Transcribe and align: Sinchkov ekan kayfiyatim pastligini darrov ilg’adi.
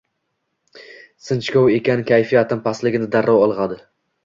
Sinchkov 1.25 1.69
ekan 1.75 2.03
kayfiyatim 2.13 2.65
pastligini 2.71 3.13
darrov 3.19 3.45
ilg’adi. 3.49 3.81